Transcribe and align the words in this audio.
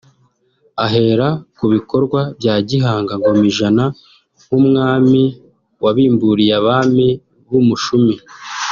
ahera 0.85 1.27
ku 1.57 1.65
bikorwa 1.73 2.21
bya 2.39 2.55
Gihanga 2.69 3.13
Ngomijana 3.19 3.83
nk’umwami 4.45 5.23
wabimburiye 5.83 6.53
abami 6.59 7.07
b’umushumi 7.49 8.15